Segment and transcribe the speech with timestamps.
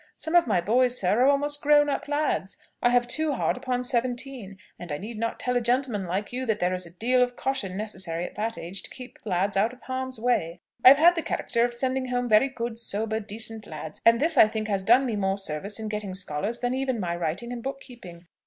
[0.15, 3.83] Some of my boys, sir, are almost grown up lads: I have two hard upon
[3.83, 7.21] seventeen, and I need not tell a gentleman like you that there is a deal
[7.21, 10.59] of caution necessary at that age to keep lads out of harm's way.
[10.83, 14.37] I have had the character of sending home very good, sober, decent lads; and this,
[14.37, 17.61] I think, has done me more service in getting scholars than even my writing and
[17.61, 18.25] book keeping.